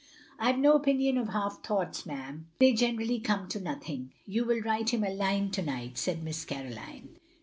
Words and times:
'* 0.23 0.29
I 0.39 0.51
Ve 0.51 0.59
no 0.61 0.73
opinion 0.73 1.19
of 1.19 1.29
half 1.29 1.61
thoughts, 1.63 2.07
ma'am. 2.07 2.47
They 2.57 2.73
generally 2.73 3.19
come 3.19 3.47
to 3.49 3.59
nothing." 3.61 4.13
"You 4.25 4.45
will 4.45 4.59
write 4.61 4.89
him 4.91 5.03
a 5.03 5.11
line 5.11 5.51
to 5.51 5.61
night," 5.61 5.95
said 5.99 6.23
Miss 6.23 6.43
Caroline. 6.43 7.19